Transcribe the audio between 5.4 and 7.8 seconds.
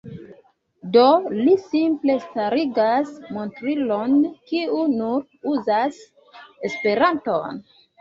uzas Esperanton.